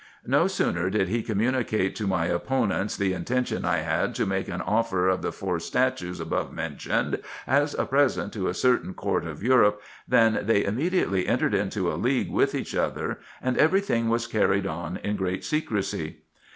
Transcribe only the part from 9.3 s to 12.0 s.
Europe, than they immediately entered into